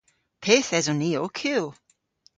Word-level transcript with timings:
Pyth 0.43 0.71
eson 0.77 0.97
ni 1.01 1.11
ow 1.21 1.31
kul? 1.39 1.67